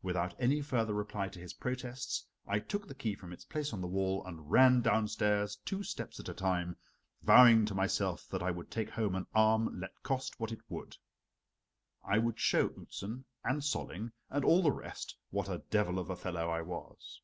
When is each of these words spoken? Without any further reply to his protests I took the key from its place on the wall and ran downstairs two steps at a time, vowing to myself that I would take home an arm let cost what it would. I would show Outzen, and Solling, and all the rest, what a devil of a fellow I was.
Without 0.00 0.34
any 0.40 0.62
further 0.62 0.94
reply 0.94 1.28
to 1.28 1.38
his 1.38 1.52
protests 1.52 2.24
I 2.46 2.58
took 2.58 2.88
the 2.88 2.94
key 2.94 3.14
from 3.14 3.34
its 3.34 3.44
place 3.44 3.70
on 3.74 3.82
the 3.82 3.86
wall 3.86 4.24
and 4.24 4.50
ran 4.50 4.80
downstairs 4.80 5.56
two 5.56 5.82
steps 5.82 6.18
at 6.18 6.30
a 6.30 6.32
time, 6.32 6.74
vowing 7.20 7.66
to 7.66 7.74
myself 7.74 8.26
that 8.30 8.42
I 8.42 8.50
would 8.50 8.70
take 8.70 8.88
home 8.88 9.14
an 9.14 9.26
arm 9.34 9.78
let 9.78 10.02
cost 10.02 10.40
what 10.40 10.52
it 10.52 10.60
would. 10.70 10.96
I 12.02 12.16
would 12.16 12.40
show 12.40 12.70
Outzen, 12.70 13.26
and 13.44 13.60
Solling, 13.62 14.12
and 14.30 14.42
all 14.42 14.62
the 14.62 14.72
rest, 14.72 15.14
what 15.28 15.50
a 15.50 15.58
devil 15.68 15.98
of 15.98 16.08
a 16.08 16.16
fellow 16.16 16.48
I 16.48 16.62
was. 16.62 17.20